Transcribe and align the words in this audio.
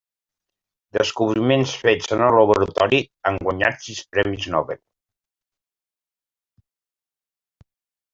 Descobriments 0.97 1.73
fets 1.81 2.15
en 2.15 2.23
el 2.27 2.37
laboratori 2.39 3.01
han 3.29 3.37
guanyat 3.47 3.85
sis 3.89 4.01
Premis 4.15 4.47
Nobel. 4.55 4.81